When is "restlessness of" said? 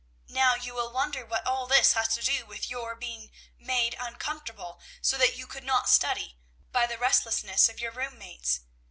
6.97-7.79